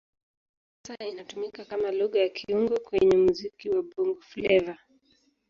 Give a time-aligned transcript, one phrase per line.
[0.85, 4.77] Kwa sasa inatumika kama Lugha ya kiungo kwenye muziki wa Bongo Flava.